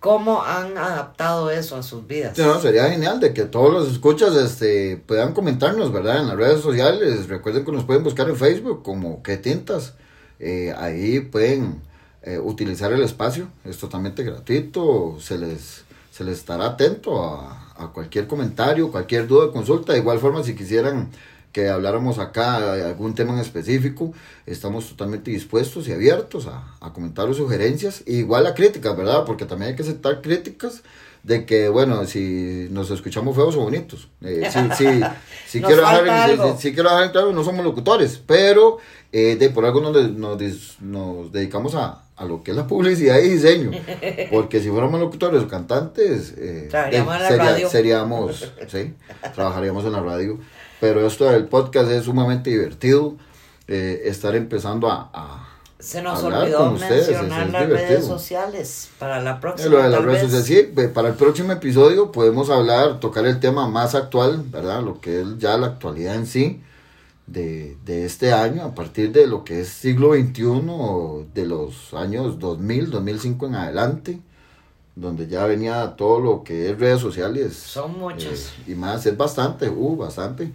[0.00, 2.38] cómo han adaptado eso a sus vidas.
[2.62, 6.20] sería genial de que todos los escuchas este, puedan comentarnos, ¿verdad?
[6.20, 7.28] En las redes sociales.
[7.28, 9.94] Recuerden que nos pueden buscar en Facebook como Que Tintas.
[10.38, 11.80] Eh, ahí pueden
[12.22, 13.48] eh, utilizar el espacio.
[13.64, 15.18] Es totalmente gratuito.
[15.20, 19.92] Se les, se les estará atento a, cualquier comentario, cualquier duda, consulta.
[19.92, 21.10] De igual forma, si quisieran
[21.52, 24.12] que habláramos acá de algún tema en específico,
[24.44, 29.24] estamos totalmente dispuestos y abiertos a, a comentar sugerencias, igual a críticas, ¿verdad?
[29.24, 30.82] Porque también hay que aceptar críticas
[31.26, 34.08] de que, bueno, si nos escuchamos feos o bonitos.
[34.22, 34.48] Eh,
[35.48, 38.78] si, quiero dejar, si, quiero dejar claro, no somos locutores, pero
[39.10, 43.18] eh, de por algo nos, nos, nos dedicamos a, a lo que es la publicidad
[43.18, 43.72] y diseño.
[44.30, 46.68] Porque si fuéramos locutores o cantantes, eh,
[47.68, 48.94] seríamos, ¿sí?
[49.34, 50.38] trabajaríamos en la radio.
[50.78, 53.16] Pero esto del podcast es sumamente divertido.
[53.66, 59.82] Eh, estar empezando a, a se nos olvidó mencionar las redes sociales para la próxima.
[59.82, 63.94] de las redes sociales, sí, para el próximo episodio podemos hablar, tocar el tema más
[63.94, 64.82] actual, ¿verdad?
[64.82, 66.62] Lo que es ya la actualidad en sí
[67.26, 72.38] de, de este año, a partir de lo que es siglo XXI, de los años
[72.38, 74.20] 2000, 2005 en adelante
[74.96, 77.54] donde ya venía todo lo que es redes sociales.
[77.54, 78.54] Son muchas.
[78.66, 80.50] Eh, y más, es bastante, uh, bastante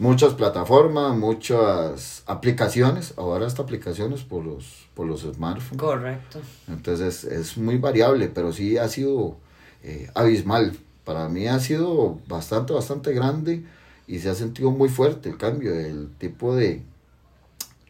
[0.00, 5.78] muchas plataformas, muchas aplicaciones, ahora hasta aplicaciones por los, por los smartphones.
[5.78, 6.40] Correcto.
[6.68, 9.36] Entonces es muy variable, pero sí ha sido
[9.84, 10.76] eh, abismal.
[11.04, 13.64] Para mí ha sido bastante, bastante grande
[14.06, 16.82] y se ha sentido muy fuerte el cambio, el tipo de,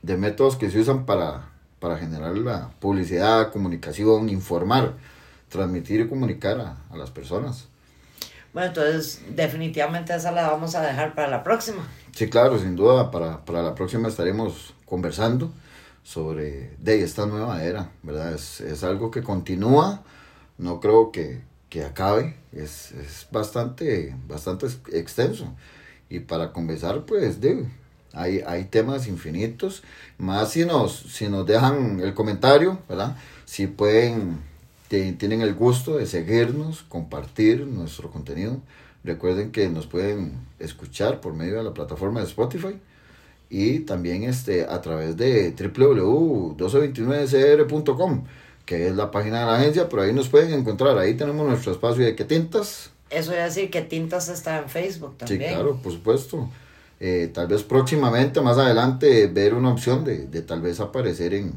[0.03, 4.95] de métodos que se usan para, para generar la publicidad, comunicación, informar,
[5.49, 7.70] transmitir y comunicar a, a las personas.
[8.53, 11.87] Bueno, entonces definitivamente esa la vamos a dejar para la próxima.
[12.13, 15.53] Sí, claro, sin duda, para, para la próxima estaremos conversando
[16.03, 18.35] sobre de esta nueva era, ¿verdad?
[18.35, 20.03] Es, es algo que continúa,
[20.59, 25.55] no creo que, que acabe, es, es, bastante, bastante extenso.
[26.09, 27.69] Y para conversar, pues, de,
[28.13, 29.85] hay, hay temas infinitos,
[30.19, 33.17] más si nos, si nos dejan el comentario, ¿verdad?
[33.45, 34.50] Si pueden
[34.91, 38.57] tienen el gusto de seguirnos, compartir nuestro contenido.
[39.05, 42.77] Recuerden que nos pueden escuchar por medio de la plataforma de Spotify
[43.49, 48.25] y también este, a través de www.1229cr.com,
[48.67, 51.71] que es la página de la agencia, pero ahí nos pueden encontrar, ahí tenemos nuestro
[51.71, 52.91] espacio de que tintas.
[53.11, 55.41] Eso es decir que tintas está en Facebook también.
[55.41, 56.49] Sí, claro, por supuesto.
[56.99, 61.53] Eh, tal vez próximamente, más adelante, ver una opción de, de tal vez aparecer en,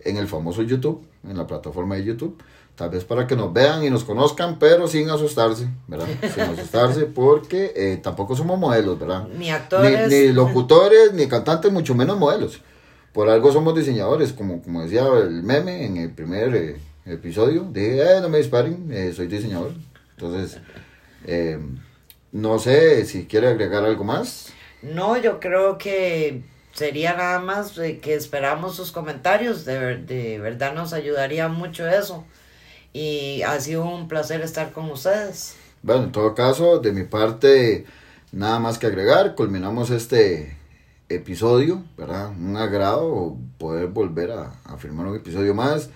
[0.00, 2.38] en el famoso YouTube, en la plataforma de YouTube
[2.76, 6.08] tal vez para que nos vean y nos conozcan, pero sin asustarse, ¿verdad?
[6.32, 9.28] Sin asustarse, porque eh, tampoco somos modelos, ¿verdad?
[9.28, 10.08] Ni actores.
[10.08, 12.60] Ni, locutores, ni cantantes, mucho menos modelos.
[13.12, 17.68] Por algo somos diseñadores, como, como decía el meme en el primer eh, episodio.
[17.70, 19.72] Dije, eh, no me disparen, eh, soy diseñador.
[20.16, 20.60] Entonces,
[22.32, 24.52] no sé si quiere agregar algo más.
[24.82, 29.64] No, yo creo que sería nada más que esperamos sus comentarios.
[29.64, 32.24] De, de verdad nos ayudaría mucho eso
[32.94, 35.56] y ha sido un placer estar con ustedes.
[35.82, 37.84] Bueno, en todo caso, de mi parte,
[38.32, 40.56] nada más que agregar, culminamos este
[41.10, 42.30] episodio, ¿verdad?
[42.30, 45.90] Un agrado poder volver a, a firmar un episodio más.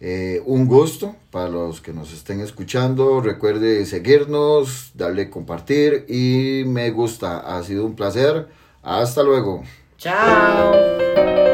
[0.00, 3.22] Eh, un gusto para los que nos estén escuchando.
[3.22, 7.38] Recuerde seguirnos, darle compartir y me gusta.
[7.38, 8.48] Ha sido un placer.
[8.82, 9.62] Hasta luego.
[9.96, 11.53] Chao.